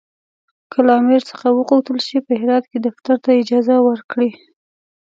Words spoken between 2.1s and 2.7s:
چې په هرات